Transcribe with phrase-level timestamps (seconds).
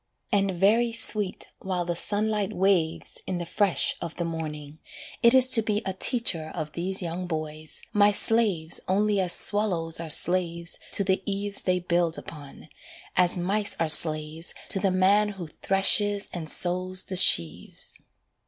[0.31, 4.79] And very sweet while the sunlight waves In the fresh of the morning,
[5.21, 9.99] it is to be A teacher of these young boys, my slaves Only as swallows
[9.99, 12.67] are slaves to the eaves They build upon,
[13.15, 17.99] as mice are slaves To the man who threshes and sows the sheaves.